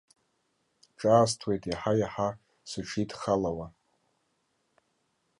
Ҿаасҭуеит 0.99 1.63
иаҳа-иаҳа 1.69 2.29
сыҽидхалауа. 2.69 3.67